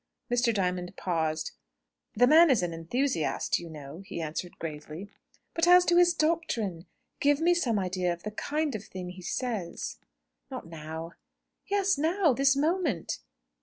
[0.31, 0.51] Mr.
[0.51, 1.51] Diamond paused.
[2.15, 5.11] "The man is an enthusiast, you know," he answered, gravely.
[5.53, 6.87] "But as to his doctrine?
[7.19, 9.99] Give me some idea of the kind of thing he says."
[10.49, 11.11] "Not now."
[11.67, 12.33] "Yes; now.
[12.33, 13.19] This moment."